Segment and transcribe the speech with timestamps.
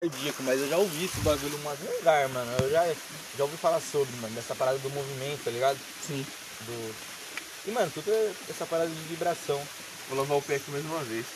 [0.00, 2.52] cardíaco, mas eu já ouvi esse bagulho em algum lugar, mano.
[2.62, 2.86] Eu já,
[3.36, 5.78] já ouvi falar sobre, mano, dessa parada do movimento, tá ligado?
[6.06, 6.24] Sim.
[6.60, 6.94] Do...
[7.66, 9.60] E, mano, tudo é essa parada de vibração.
[10.08, 11.26] Vou lavar o pé aqui mais uma vez.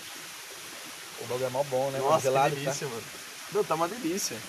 [1.20, 1.98] O bagulho é mó bom, né?
[1.98, 3.02] Nossa, Gelado, que delícia, mano.
[3.52, 4.36] Não, tá uma delícia.
[4.36, 4.42] tá?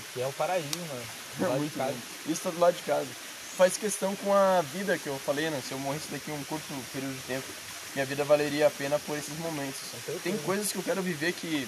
[0.00, 1.04] Aqui é um paraíso, mano.
[1.38, 1.92] Do lado de Muito casa.
[1.92, 2.32] bom.
[2.32, 3.08] Isso tá do lado de casa.
[3.56, 5.60] Faz questão com a vida que eu falei, né?
[5.66, 7.46] Se eu morresse daqui a um curto período de tempo,
[7.94, 9.80] minha vida valeria a pena por esses momentos.
[10.22, 11.66] Tem coisas que eu quero viver que,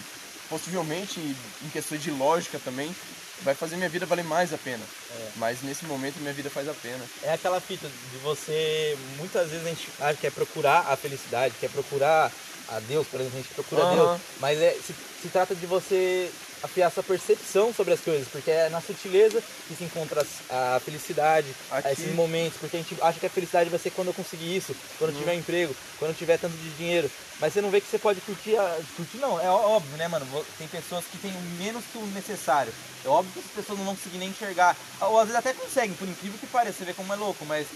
[0.49, 2.95] possivelmente, em questões de lógica também,
[3.43, 4.83] vai fazer minha vida valer mais a pena.
[5.11, 5.29] É.
[5.37, 7.05] Mas nesse momento minha vida faz a pena.
[7.23, 8.97] É aquela fita de você.
[9.17, 12.33] Muitas vezes a gente acha que quer procurar a felicidade, quer procurar
[12.69, 13.95] a Deus, por exemplo, a gente procura Aham.
[13.95, 14.21] Deus.
[14.41, 16.31] Mas é, se, se trata de você
[16.63, 21.47] afiar sua percepção sobre as coisas, porque é na sutileza que se encontra a felicidade,
[21.71, 24.57] Aqui- esses momentos, porque a gente acha que a felicidade vai ser quando eu conseguir
[24.57, 27.11] isso, quando eu tiver um emprego, quando eu tiver tanto de dinheiro.
[27.41, 28.79] Mas você não vê que você pode curtir a.
[28.97, 30.27] Curtir não, é óbvio, né, mano?
[30.59, 32.73] Tem pessoas que têm menos que o necessário.
[33.05, 34.77] É óbvio que as pessoas não vão conseguir nem enxergar.
[35.01, 37.67] Ou às vezes até conseguem, por incrível que pareça, você vê como é louco, mas.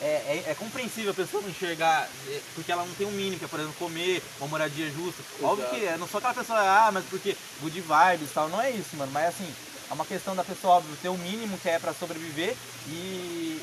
[0.00, 3.38] É, é, é compreensível a pessoa não enxergar, é, porque ela não tem um mínimo,
[3.38, 5.22] que é, por exemplo, comer, uma moradia justa.
[5.42, 8.60] Óbvio que é, não só aquela pessoa, ah, mas porque good vibes e tal, não
[8.60, 9.10] é isso, mano.
[9.12, 9.52] Mas assim,
[9.90, 12.54] é uma questão da pessoa, óbvio, ter o mínimo que é pra sobreviver
[12.86, 13.60] e,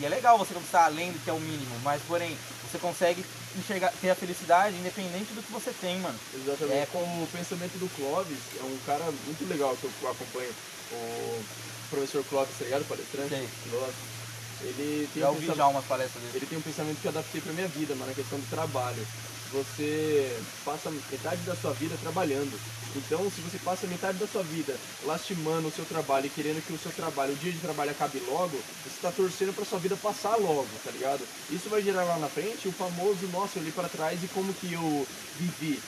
[0.00, 2.38] e é legal você conquistar além do que é o mínimo, mas porém,
[2.70, 3.24] você consegue
[3.58, 6.18] enxergar, ter a felicidade independente do que você tem, mano.
[6.34, 6.78] Exatamente.
[6.78, 10.50] É, com o pensamento do Clóvis, é um cara muito legal que eu acompanho.
[10.92, 11.42] O
[11.90, 12.88] professor Clóvis, tá ligado?
[12.88, 13.28] Palestrante.
[13.28, 13.48] Sei.
[13.64, 14.15] Filósofo.
[14.62, 16.36] Ele tem Já um ouvi pensamento- já umas palestras dele.
[16.38, 19.06] ele tem um pensamento que eu adaptei pra minha vida, mano, na questão do trabalho.
[19.52, 22.58] Você passa metade da sua vida trabalhando.
[22.96, 26.72] Então, se você passa metade da sua vida lastimando o seu trabalho e querendo que
[26.72, 29.96] o seu trabalho, o dia de trabalho acabe logo, você tá torcendo pra sua vida
[29.96, 31.26] passar logo, tá ligado?
[31.50, 34.52] Isso vai gerar lá na frente o famoso, nossa, eu olhei pra trás e como
[34.54, 35.82] que eu vivi.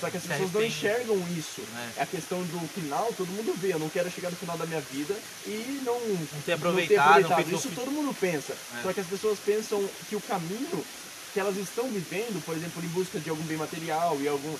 [0.00, 1.62] Só que as pessoas não enxergam isso.
[1.96, 2.00] É.
[2.00, 3.72] É a questão do final, todo mundo vê.
[3.72, 5.14] Eu não quero chegar no final da minha vida
[5.46, 5.98] e não,
[6.44, 8.52] ter aproveitado, não feito Isso o fi- todo mundo pensa.
[8.78, 8.82] É.
[8.82, 10.84] Só que as pessoas pensam que o caminho
[11.32, 14.54] que elas estão vivendo, por exemplo, em busca de algum bem material e algum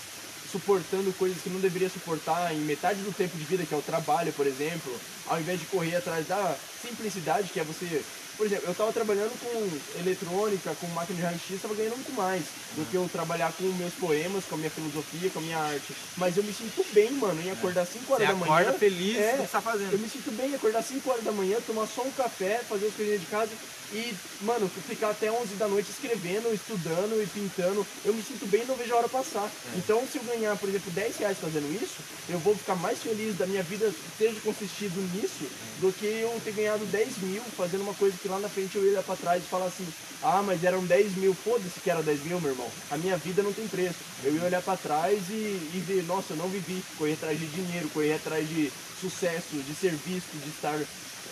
[0.50, 3.82] suportando coisas que não deveria suportar em metade do tempo de vida, que é o
[3.82, 4.92] trabalho, por exemplo,
[5.26, 8.02] ao invés de correr atrás da simplicidade, que é você.
[8.36, 12.42] Por exemplo, eu estava trabalhando com eletrônica, com máquina de raio-x, estava ganhando muito mais
[12.76, 15.94] do que eu trabalhar com meus poemas, com a minha filosofia, com a minha arte.
[16.16, 18.52] Mas eu me sinto bem, mano, em acordar 5 Você horas da manhã.
[18.52, 19.92] acorda feliz É, do que você tá fazendo.
[19.92, 22.86] eu me sinto bem em acordar 5 horas da manhã, tomar só um café, fazer
[22.86, 23.50] as coisinhas de casa
[23.92, 27.86] e, mano, ficar até 11 da noite escrevendo, estudando e pintando.
[28.04, 29.44] Eu me sinto bem e não vejo a hora passar.
[29.46, 29.78] É.
[29.78, 33.36] Então, se eu ganhar, por exemplo, 10 reais fazendo isso, eu vou ficar mais feliz
[33.36, 35.46] da minha vida ter consistido nisso
[35.80, 38.90] do que eu ter ganhado 10 mil fazendo uma coisa que lá na frente eu
[38.90, 39.86] ia pra trás e falar assim:
[40.22, 42.70] ah, mas eram 10 mil, foda-se que era 10 mil, meu irmão.
[42.90, 43.98] A minha vida não tem preço.
[44.24, 47.46] Eu ia olhar pra trás e, e ver, nossa, eu não vivi, correr atrás de
[47.46, 50.74] dinheiro, correr atrás de sucesso, de ser visto, de estar.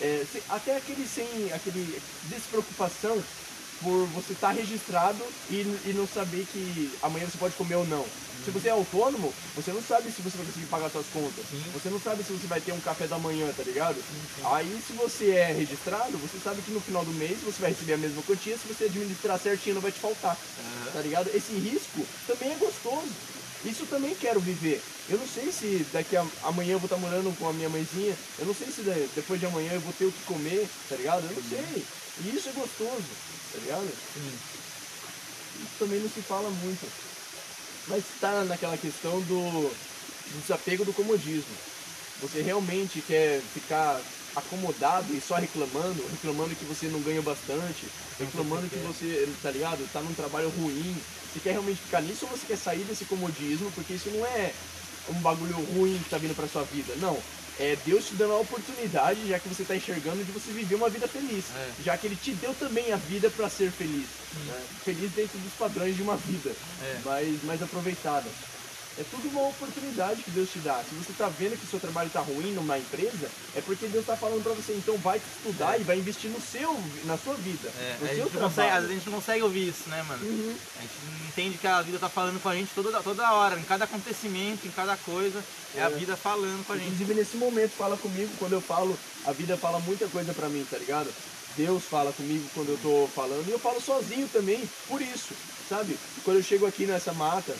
[0.01, 1.25] é, até aquele sem.
[1.51, 1.99] aquele
[2.29, 3.19] despreocupação
[3.83, 8.05] por você estar registrado e, e não saber que amanhã você pode comer ou não.
[8.43, 11.45] Se você é autônomo, você não sabe se você vai conseguir pagar suas contas.
[11.49, 11.63] Sim.
[11.73, 13.95] Você não sabe se você vai ter um café da manhã, tá ligado?
[14.43, 17.93] Aí se você é registrado, você sabe que no final do mês você vai receber
[17.93, 20.37] a mesma quantia, se você administrar certinho não vai te faltar.
[20.91, 21.29] Tá ligado?
[21.33, 23.07] Esse risco também é gostoso.
[23.65, 24.81] Isso também quero viver.
[25.09, 28.13] Eu não sei se daqui a amanhã eu vou estar morando com a minha mãezinha.
[28.37, 28.81] Eu não sei se
[29.15, 31.23] depois de amanhã eu vou ter o que comer, tá ligado?
[31.23, 31.83] Eu não sei.
[32.21, 33.03] E isso é gostoso,
[33.51, 33.85] tá ligado?
[33.85, 36.87] Isso também não se fala muito.
[37.87, 41.55] Mas tá naquela questão do, do desapego do comodismo.
[42.21, 43.99] Você realmente quer ficar
[44.35, 47.85] acomodado e só reclamando, reclamando que você não ganha bastante,
[48.19, 50.95] reclamando que você, tá ligado, tá num trabalho ruim.
[51.31, 53.71] Você quer realmente ficar nisso ou você quer sair desse comodismo?
[53.71, 54.53] Porque isso não é
[55.09, 56.93] um bagulho ruim que tá vindo pra sua vida.
[56.97, 57.17] Não.
[57.59, 60.89] É Deus te dando a oportunidade, já que você tá enxergando, de você viver uma
[60.89, 61.45] vida feliz.
[61.55, 61.83] É.
[61.83, 64.07] Já que Ele te deu também a vida pra ser feliz.
[64.47, 64.63] né?
[64.83, 66.97] Feliz dentro dos padrões de uma vida, É.
[67.05, 68.25] mais, mais aproveitada.
[68.95, 70.83] É tudo uma oportunidade que Deus te dá.
[70.87, 74.05] Se você tá vendo que o seu trabalho tá ruim numa empresa, é porque Deus
[74.05, 77.69] tá falando pra você, então vai estudar e vai investir no seu, na sua vida,
[77.79, 78.49] É, no a, seu trabalho.
[78.49, 80.23] consegue, às vezes a gente não consegue ouvir isso, né, mano?
[80.23, 80.55] Uhum.
[80.77, 80.93] A gente
[81.27, 84.67] entende que a vida tá falando com a gente toda, toda hora, em cada acontecimento,
[84.67, 85.43] em cada coisa,
[85.75, 85.89] é, a É.
[85.89, 86.85] vida falando com a gente.
[86.89, 90.63] Inclusive nesse momento fala comigo quando eu falo, a vida fala muita coisa pra mim,
[90.69, 91.09] tá ligado?
[91.57, 95.33] Deus fala comigo quando eu tô falando e eu falo sozinho também, por isso,
[95.67, 95.97] sabe?
[96.23, 97.55] Quando eu chego aqui nessa mata,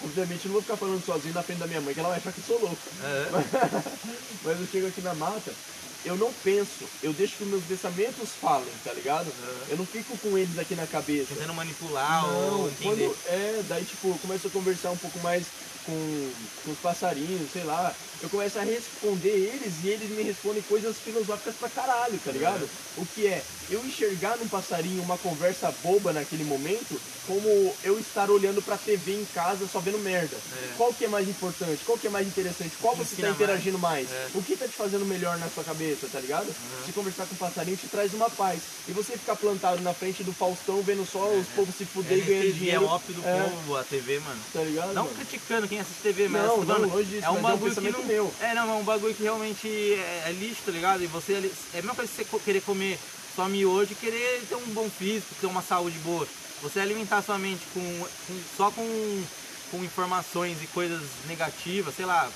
[0.00, 2.18] obviamente eu não vou ficar falando sozinho na frente da minha mãe, que ela vai
[2.18, 2.82] achar que eu sou louco.
[3.00, 3.30] É.
[4.42, 5.56] Mas eu chego aqui na mata,
[6.04, 9.32] eu não penso, eu deixo que meus pensamentos falem, tá ligado?
[9.68, 11.34] Eu não fico com eles aqui na cabeça.
[11.34, 13.08] Tentando manipular Não, ou entender.
[13.08, 15.52] quando é, daí tipo, eu começo a conversar um pouco mais
[15.86, 16.32] com,
[16.64, 17.94] com os passarinhos, sei lá.
[18.22, 22.66] Eu começo a responder eles e eles me respondem coisas filosóficas pra caralho, tá ligado?
[22.96, 28.30] O que é eu enxergar num passarinho uma conversa boba naquele momento, como eu estar
[28.30, 30.36] olhando pra TV em casa só vendo merda.
[30.36, 30.74] É.
[30.76, 31.82] Qual que é mais importante?
[31.84, 32.72] Qual que é mais interessante?
[32.80, 34.10] Qual você tá interagindo mais?
[34.10, 34.28] É.
[34.34, 36.46] O que tá te fazendo melhor na sua cabeça, tá ligado?
[36.86, 38.60] Se conversar com um passarinho te traz uma paz.
[38.88, 42.20] E você ficar plantado na frente do Faustão vendo só os povos se fuder e
[42.22, 42.84] ganhando NTV, dinheiro.
[42.84, 43.48] é ópio do É.
[43.50, 44.40] povo, a TV, mano.
[44.52, 44.92] Tá ligado?
[44.94, 45.16] Não mano?
[45.16, 47.74] criticando quem assiste TV, mas Não, não, mano, disso, é um mas é um bagulho
[47.74, 48.04] que não.
[48.04, 48.34] meu.
[48.40, 51.02] É, não, é um bagulho que realmente é, é lixo, tá ligado?
[51.02, 51.32] E você
[51.74, 52.98] é a mesma coisa que você querer comer
[53.34, 56.26] só miojo e querer ter um bom físico, ter uma saúde boa.
[56.62, 57.80] Você alimentar sua mente com,
[58.26, 59.24] com- só com,
[59.72, 62.30] com informações e coisas negativas, sei lá,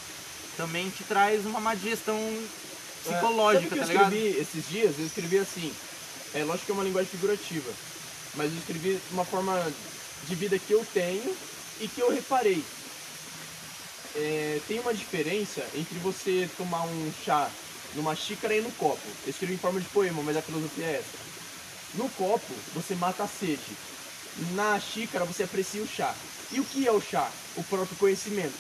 [0.57, 4.13] também te traz uma má digestão É, psicológica, o tá ligado?
[4.13, 4.95] eu escrevi esses dias?
[4.99, 5.73] Eu escrevi assim.
[6.35, 7.71] É lógico que é uma linguagem figurativa.
[8.35, 9.73] Mas eu escrevi uma forma
[10.27, 11.35] de vida que eu tenho
[11.81, 12.63] e que eu reparei.
[14.21, 17.49] É, tem uma diferença entre você tomar um chá
[17.95, 19.01] numa xícara e no copo.
[19.25, 21.19] Eu escrevi em forma de poema, mas a filosofia é essa.
[21.95, 23.77] No copo, você mata a sede.
[24.55, 26.13] Na xícara, você aprecia o chá.
[26.51, 27.31] E o que é o chá?
[27.57, 28.55] O próprio conhecimento.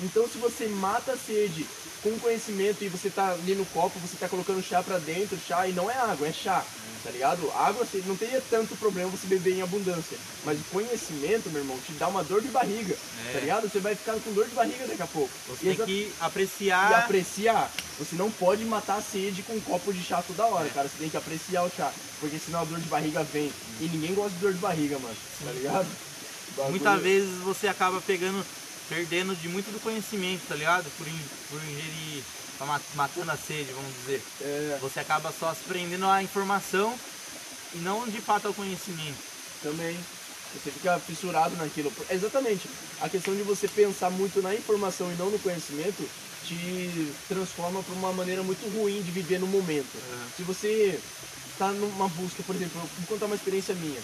[0.00, 1.64] Então, se você mata a sede
[2.02, 5.66] com conhecimento e você tá ali no copo, você tá colocando chá pra dentro, chá,
[5.66, 6.64] e não é água, é chá,
[7.04, 7.50] tá ligado?
[7.52, 10.16] Água, você não teria tanto problema você beber em abundância.
[10.44, 12.96] Mas o conhecimento, meu irmão, te dá uma dor de barriga,
[13.28, 13.32] É.
[13.32, 13.68] tá ligado?
[13.70, 15.30] Você vai ficar com dor de barriga daqui a pouco.
[15.48, 16.92] Você E tem que e apreciar.
[17.00, 17.70] apreciar.
[17.98, 20.70] Você não pode matar a sede com um copo de chá toda hora, É.
[20.70, 20.88] cara.
[20.88, 21.92] Você tem que apreciar o chá.
[22.18, 23.52] Porque senão a dor de barriga vem.
[23.80, 25.16] E ninguém gosta de dor de barriga, mano.
[25.44, 25.86] Tá ligado?
[26.70, 28.44] Muitas vezes você acaba pegando,
[28.94, 30.84] perdendo de muito do conhecimento, tá ligado?
[30.98, 31.06] Por,
[31.48, 32.22] por ingerir,
[32.58, 34.20] tá ma- matando a sede, vamos dizer.
[34.42, 36.92] É, Você acaba só se prendendo à informação
[37.72, 39.16] e não de fato ao conhecimento.
[39.62, 39.96] também.
[40.52, 41.92] Você fica fissurado naquilo.
[42.10, 42.68] Exatamente.
[43.00, 46.02] A questão de você pensar muito na informação e não no conhecimento
[46.44, 49.96] te transforma para uma maneira muito ruim de viver no momento.
[50.36, 50.98] Se você
[51.52, 54.00] está numa busca, por exemplo, eu vou contar uma experiência minha.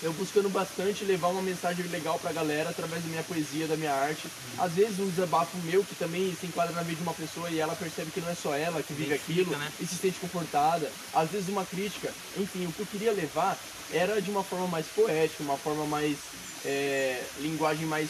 [0.00, 3.92] Eu buscando bastante levar uma mensagem legal pra galera através da minha poesia, da minha
[3.92, 4.28] arte.
[4.56, 7.58] Às vezes um desabafo meu que também se enquadra na vida de uma pessoa e
[7.58, 9.72] ela percebe que não é só ela que vive aquilo né?
[9.80, 10.88] e se sente confortada.
[11.12, 12.12] Às vezes uma crítica.
[12.36, 13.58] Enfim, o que eu queria levar
[13.92, 16.16] era de uma forma mais poética, uma forma mais.
[16.64, 18.08] é, linguagem mais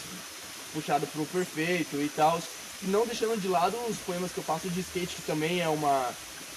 [0.73, 2.39] puxada pro perfeito e tal.
[2.83, 6.09] Não deixando de lado os poemas que eu faço de skate, que também é uma.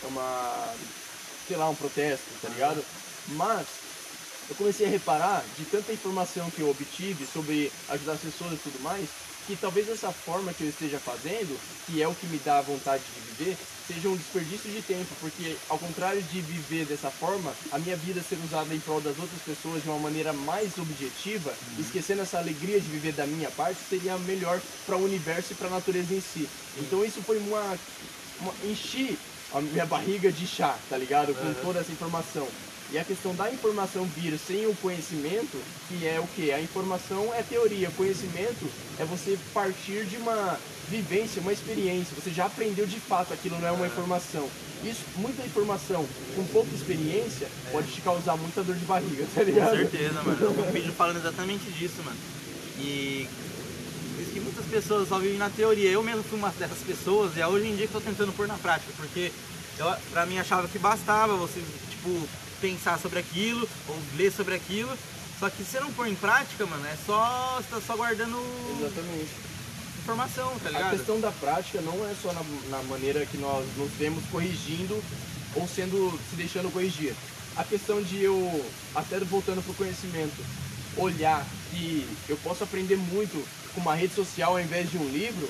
[0.02, 0.74] É uma.
[1.48, 2.84] sei lá, um protesto, tá ligado?
[3.28, 3.66] Mas
[4.52, 8.56] eu comecei a reparar de tanta informação que eu obtive sobre ajudar as pessoas e
[8.56, 9.08] tudo mais,
[9.46, 13.02] que talvez essa forma que eu esteja fazendo, que é o que me dá vontade
[13.02, 13.56] de viver,
[13.88, 18.20] seja um desperdício de tempo, porque ao contrário de viver dessa forma, a minha vida
[18.20, 22.78] ser usada em prol das outras pessoas de uma maneira mais objetiva, esquecendo essa alegria
[22.78, 26.20] de viver da minha parte, seria melhor para o universo e para a natureza em
[26.20, 26.46] si.
[26.76, 27.78] Então isso foi uma,
[28.40, 29.18] uma enchi
[29.54, 31.34] a minha barriga de chá, tá ligado?
[31.34, 32.46] Com toda essa informação.
[32.92, 35.58] E a questão da informação vir sem o conhecimento,
[35.88, 36.52] que é o que?
[36.52, 40.58] A informação é teoria, conhecimento é você partir de uma
[40.90, 42.14] vivência, uma experiência.
[42.14, 44.46] Você já aprendeu de fato, aquilo não é uma informação.
[44.84, 46.06] Isso, muita informação
[46.36, 49.70] com pouca experiência pode te causar muita dor de barriga, tá Com ligado?
[49.74, 50.38] certeza, mano.
[50.38, 52.18] Eu vi um vídeo falando exatamente disso, mano.
[52.78, 53.26] E
[54.18, 55.88] diz que muitas pessoas só vivem na teoria.
[55.88, 58.36] Eu mesmo fui uma dessas pessoas e é hoje em dia que eu tô tentando
[58.36, 59.32] pôr na prática, porque
[59.78, 62.28] eu, pra mim achava que bastava você, tipo,
[62.62, 64.96] pensar sobre aquilo ou ler sobre aquilo.
[65.38, 67.56] Só que se você não pôr em prática, mano, é só.
[67.60, 68.38] Você tá só guardando
[68.78, 69.30] Exatamente.
[69.98, 70.96] informação, tá A ligado?
[70.96, 75.02] questão da prática não é só na, na maneira que nós nos vemos corrigindo
[75.56, 77.14] ou sendo se deixando corrigir.
[77.56, 78.64] A questão de eu,
[78.94, 80.42] até voltando pro conhecimento,
[80.96, 85.48] olhar que eu posso aprender muito com uma rede social ao invés de um livro,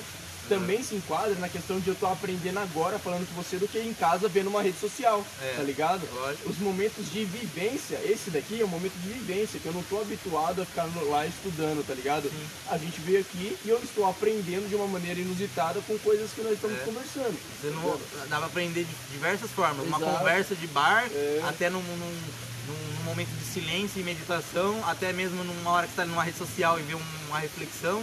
[0.49, 3.79] também se enquadra na questão de eu estar aprendendo agora falando com você do que
[3.79, 6.01] em casa vendo uma rede social, É, tá ligado?
[6.13, 6.49] lógico.
[6.49, 9.99] Os momentos de vivência, esse daqui é um momento de vivência, que eu não tô
[10.01, 12.29] habituado a ficar lá estudando, tá ligado?
[12.29, 12.45] Sim.
[12.69, 16.41] A gente veio aqui e eu estou aprendendo de uma maneira inusitada com coisas que
[16.41, 16.83] nós estamos É.
[16.83, 17.37] conversando.
[17.61, 19.85] Você não dá pra aprender de diversas formas.
[19.85, 20.17] Uma Exato.
[20.17, 21.41] conversa de bar, É.
[21.47, 22.21] até num, num,
[22.67, 26.37] num- momento de silêncio e meditação, até mesmo numa hora que você tá numa rede
[26.37, 28.01] social e vê um- uma reflexão.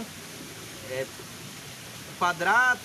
[0.91, 1.05] É,
[2.21, 2.77] enquadrar,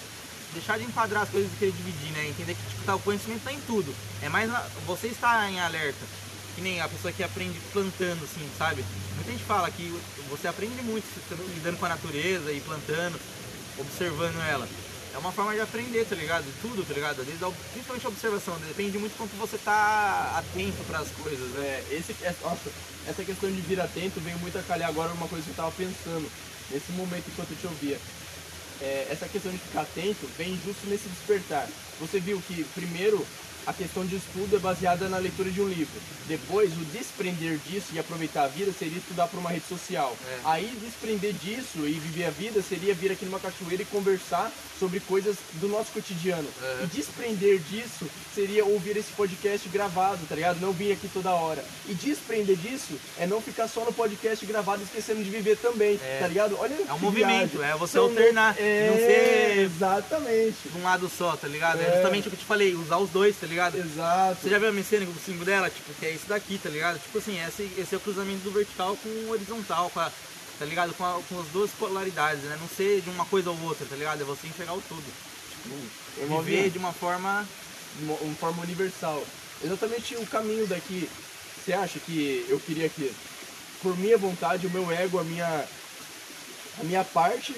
[0.54, 2.28] deixar de enquadrar as coisas e querer dividir, né?
[2.28, 3.94] Entender que tipo, tá, o conhecimento tá em tudo.
[4.22, 4.50] É mais
[4.86, 6.06] você está em alerta.
[6.54, 8.82] Que nem a pessoa que aprende plantando, assim, sabe?
[9.16, 9.94] Muita gente fala que
[10.30, 11.04] você aprende muito
[11.54, 13.20] lidando com a natureza e plantando,
[13.78, 14.66] observando ela.
[15.14, 16.44] É uma forma de aprender, tá ligado?
[16.44, 17.22] De tudo, tá ligado?
[17.24, 21.66] Desde a, principalmente a observação, depende muito quanto você tá atento para as coisas, né?
[21.66, 22.70] É, esse, é, nossa,
[23.06, 25.72] essa questão de vir atento veio muito a calhar agora uma coisa que eu tava
[25.72, 26.26] pensando.
[26.70, 27.98] nesse momento enquanto eu te ouvia.
[28.80, 31.68] É, essa questão de ficar atento vem justo nesse despertar.
[32.00, 33.24] Você viu que, primeiro,
[33.66, 36.00] a questão de estudo é baseada na leitura de um livro.
[36.28, 40.16] Depois, o desprender disso e aproveitar a vida seria estudar por uma rede social.
[40.28, 40.38] É.
[40.44, 45.00] Aí, desprender disso e viver a vida seria vir aqui numa cachoeira e conversar sobre
[45.00, 46.48] coisas do nosso cotidiano.
[46.62, 46.84] É.
[46.84, 50.60] E desprender disso seria ouvir esse podcast gravado, tá ligado?
[50.60, 51.64] Não vir aqui toda hora.
[51.88, 56.18] E desprender disso é não ficar só no podcast gravado esquecendo de viver também, É.
[56.20, 56.56] tá ligado?
[56.58, 57.74] Olha É um movimento, viagem.
[57.74, 60.68] é você São- alternar, É, não ser Exatamente.
[60.68, 61.80] de um lado só, tá ligado?
[61.80, 61.92] É, É.
[61.94, 63.55] justamente o que eu te falei, usar os dois, tá ligado?
[63.76, 64.42] Exato.
[64.42, 65.70] Você já viu a mecânica do símbolo dela?
[65.70, 67.00] Tipo, que é isso daqui, tá ligado?
[67.00, 70.10] Tipo assim, esse, esse é o cruzamento do vertical com o horizontal, com a,
[70.58, 70.92] tá ligado?
[70.94, 72.56] Com, a- com as duas polaridades, né?
[72.60, 74.20] Não ser de uma coisa ou outra, tá ligado?
[74.20, 75.04] É você enxergar o todo.
[76.28, 77.46] Uma Viver de uma forma.
[78.00, 79.24] uma, uma forma universal.
[79.64, 81.08] Exatamente o caminho daqui.
[81.64, 83.12] Você acha que eu queria que,
[83.82, 85.64] por minha vontade, o meu ego, a minha,
[86.80, 87.54] a minha parte,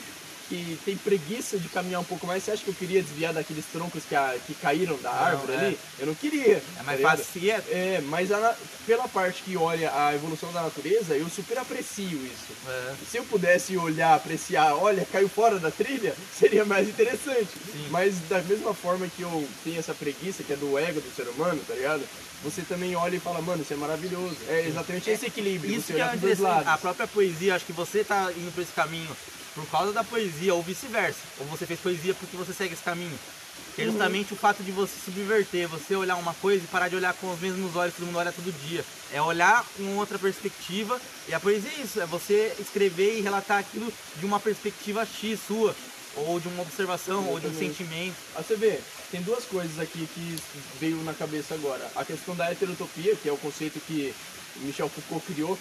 [0.49, 3.65] que tem preguiça de caminhar um pouco mais, você acha que eu queria desviar daqueles
[3.67, 5.57] troncos que, a- que caíram da Não, árvore é.
[5.57, 5.79] ali?
[5.99, 6.57] Eu não queria.
[6.57, 7.51] É tá mais fácil seguir.
[7.51, 12.07] é- É, mas a pela parte que olha a evolução da natureza, eu super aprecio
[12.25, 12.53] isso.
[12.67, 12.95] É.
[13.11, 17.49] Se eu pudesse olhar, apreciar, olha, caiu fora da trilha, seria mais interessante.
[17.71, 17.89] Sim.
[17.91, 21.29] Mas da mesma forma que eu tenho essa preguiça, que é do ego do ser
[21.29, 22.03] humano, tá ligado?
[22.45, 24.37] Você também olha e fala, mano, isso é maravilhoso.
[24.49, 26.41] É exatamente esse equilíbrio, Isso você que é dois interessante.
[26.45, 26.69] lados.
[26.69, 29.11] A própria poesia, acho que você tá indo por esse caminho
[29.55, 31.19] por causa da poesia, ou vice-versa.
[31.41, 33.19] Ou você fez poesia porque você segue esse caminho.
[33.75, 33.93] Que é Uhum.
[33.93, 37.31] justamente o fato de você subverter, você olhar uma coisa e parar de olhar com
[37.33, 38.85] os mesmos olhos que todo mundo olha todo dia.
[39.13, 41.01] É olhar com outra perspectiva.
[41.29, 45.39] E a poesia é isso, é você escrever e relatar aquilo de uma perspectiva X
[45.47, 45.75] sua.
[46.17, 48.17] Ou de uma observação, ou de um sentimento.
[48.35, 50.37] Ah, você vê, tem duas coisas aqui que
[50.81, 51.89] veio na cabeça agora.
[51.95, 54.13] A questão da heterotopia, que é o conceito que
[54.57, 55.57] Michel Foucault criou.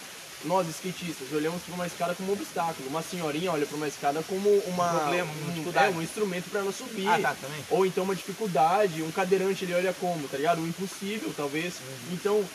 [0.45, 2.87] Nós, skatistas, olhamos para uma escada como um obstáculo.
[2.89, 5.93] Uma senhorinha olha para uma escada como uma, Um problema, uma um, dificuldade.
[5.93, 7.07] é, um instrumento para ela subir.
[7.07, 7.63] Ah, tá, também.
[7.69, 10.61] Ou então uma dificuldade, um cadeirante ele olha como, tá ligado?
[10.61, 11.75] O impossível, talvez.
[11.75, 12.13] Uhum.
[12.13, 12.45] Então,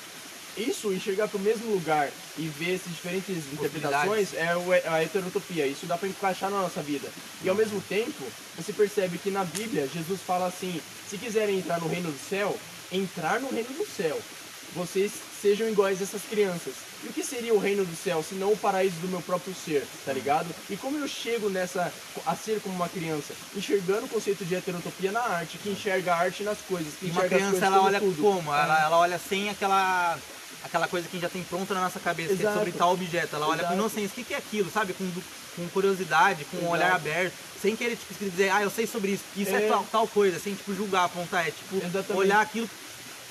[0.57, 4.45] isso, enxergar para o mesmo lugar e ver essas diferentes interpretações é
[4.85, 5.67] é a heterotopia.
[5.67, 7.09] Isso dá para encaixar na nossa vida.
[7.43, 8.25] E ao mesmo tempo,
[8.57, 12.57] você percebe que na Bíblia, Jesus fala assim: se quiserem entrar no reino do céu,
[12.93, 14.21] entrar no reino do céu.
[14.75, 16.73] Vocês sejam iguais a essas crianças.
[17.05, 19.53] E o que seria o reino do céu, se não o paraíso do meu próprio
[19.55, 20.49] ser, tá ligado?
[20.71, 21.93] E como eu chego nessa
[22.25, 26.19] a ser como uma criança, enxergando o conceito de heterotopia na arte, que enxerga a
[26.19, 28.23] arte nas coisas, que E uma enxerga as criança, coisas ela olha tudo.
[28.23, 28.55] como?
[28.55, 30.17] Ela, ela olha sem aquela
[30.65, 32.59] aquela coisa que já tem pronta na nossa cabeça, que é Exato.
[32.59, 33.35] sobre tal objeto.
[33.35, 33.75] Ela olha com Exato.
[33.75, 34.23] inocência.
[34.23, 34.93] O que, é aquilo, sabe?
[34.95, 35.11] Com,
[35.57, 36.73] com curiosidade, com um Exato.
[36.75, 37.35] olhar aberto.
[37.61, 39.25] Sem querer tipo, dizer, ah, eu sei sobre isso.
[39.37, 39.69] Isso é, É.
[39.69, 40.39] tal, tal coisa.
[40.39, 41.49] Sem tipo, julgar, apontar.
[41.49, 42.13] É tipo, Exatamente.
[42.13, 42.71] olhar aquilo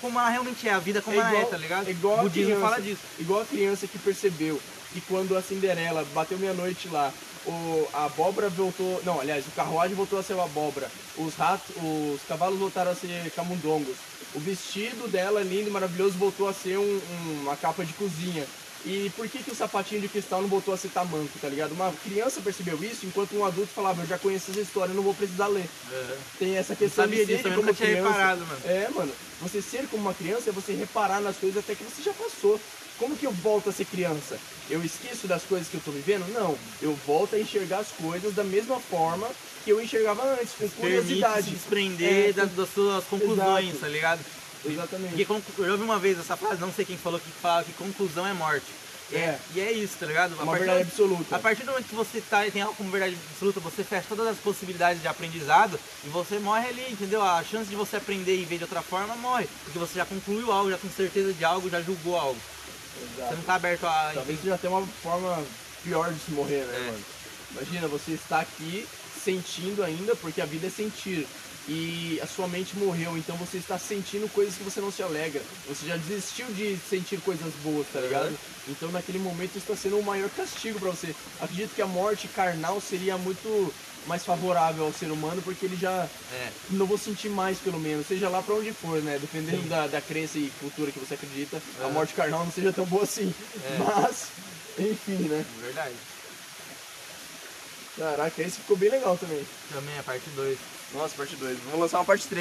[0.02, 0.74] como ela realmente é.
[0.74, 1.88] A vida como ela é, tá ligado?
[1.88, 3.02] é igual o a budismo criança, fala disso.
[3.20, 4.60] Igual a criança que percebeu
[4.92, 7.14] que quando a Cinderela bateu meia-noite lá,
[7.46, 9.02] o, a abóbora voltou.
[9.06, 10.92] Não, aliás, o carruagem voltou a ser uma abóbora.
[11.18, 13.96] Os ratos, os cavalos voltaram a ser camundongos.
[14.34, 18.46] O vestido dela, lindo e maravilhoso, voltou a ser um- um- uma capa de cozinha.
[18.86, 21.72] E por que, que o sapatinho de cristal não voltou a ser tamanco, tá ligado?
[21.74, 25.14] Uma criança percebeu isso, enquanto um adulto falava, eu já conheço essa história, não vou
[25.14, 25.66] precisar ler.
[26.40, 28.08] Tem essa questão de ser disso, como nunca criança.
[28.10, 28.62] reparado, mano.
[28.66, 29.12] É, mano.
[29.42, 32.60] Você ser como uma criança é você reparar nas coisas até que você já passou.
[32.98, 34.38] Como que eu volto a ser criança?
[34.70, 36.32] Eu esqueço das coisas que eu tô vivendo?
[36.34, 36.56] Não.
[36.82, 39.28] Eu volto a enxergar as coisas da mesma forma
[39.64, 41.50] que eu enxergava antes, com Permite se curiosidade.
[41.52, 43.80] desprender É, da- das suas conclusões, Exato.
[43.80, 44.20] tá ligado?
[44.66, 45.26] Exatamente.
[45.26, 47.74] Conclu- eu já ouvi uma vez essa frase, não sei quem falou, que fala que
[47.74, 48.66] conclusão é morte.
[49.14, 49.40] É, É.
[49.56, 50.34] e é isso, tá ligado?
[50.40, 51.36] A Uma verdade do- absoluta.
[51.36, 54.26] A partir do momento que você tá, tem algo como verdade absoluta, você fecha todas
[54.28, 57.22] as possibilidades de aprendizado e você morre ali, entendeu?
[57.22, 59.50] A chance de você aprender e ver de outra forma morre.
[59.66, 62.40] Porque você já concluiu algo, já tem certeza de algo, já julgou algo.
[62.96, 63.36] Você Exato.
[63.36, 64.12] não tá aberto a.
[64.14, 65.44] Talvez seja até uma forma
[65.84, 66.86] pior de se morrer, né, É.
[66.92, 67.04] mano?
[67.52, 68.88] Imagina, você está aqui
[69.22, 71.28] sentindo ainda, porque a vida é sentir.
[71.68, 75.42] E a sua mente morreu, então você está sentindo coisas que você não se alegra.
[75.68, 78.30] Você já desistiu de sentir coisas boas, tá ligado?
[78.30, 78.38] Uhum.
[78.70, 81.16] Então naquele momento está sendo o maior castigo pra você.
[81.40, 83.74] Acredito que a morte carnal seria muito
[84.08, 86.50] mais favorável ao ser humano, porque ele já É.
[86.72, 89.20] não vou sentir mais, pelo menos, seja lá pra onde for, né?
[89.22, 89.70] Dependendo Sim.
[89.70, 91.92] da, da crença e cultura que você acredita, a É.
[91.92, 93.32] morte carnal não seja tão boa assim.
[93.64, 93.78] É.
[93.78, 94.24] Mas,
[94.80, 95.46] enfim, né?
[95.62, 95.94] Verdade.
[97.98, 99.46] Caraca, esse ficou bem legal também.
[99.72, 100.58] Também a parte 2.
[100.94, 101.58] Nossa, parte 2.
[101.66, 102.40] Vamos lançar uma parte 3